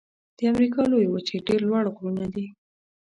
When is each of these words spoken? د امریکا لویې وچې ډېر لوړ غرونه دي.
د 0.37 0.39
امریکا 0.51 0.81
لویې 0.91 1.07
وچې 1.11 1.37
ډېر 1.47 1.61
لوړ 1.69 1.85
غرونه 1.95 2.25
دي. 2.35 2.45